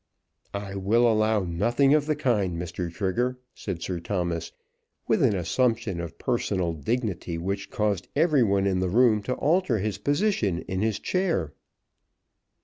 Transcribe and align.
"I 0.55 0.73
will 0.77 1.07
allow 1.07 1.41
nothing 1.43 1.93
of 1.93 2.07
the 2.07 2.15
kind, 2.15 2.57
Mr. 2.59 2.91
Trigger," 2.91 3.37
said 3.53 3.83
Sir 3.83 3.99
Thomas, 3.99 4.51
with 5.07 5.21
an 5.21 5.35
assumption 5.35 6.01
of 6.01 6.17
personal 6.17 6.73
dignity 6.73 7.37
which 7.37 7.69
caused 7.69 8.07
everyone 8.15 8.65
in 8.65 8.79
the 8.79 8.89
room 8.89 9.21
to 9.21 9.35
alter 9.35 9.77
his 9.77 9.99
position 9.99 10.63
in 10.63 10.81
his 10.81 10.97
chair. 10.97 11.53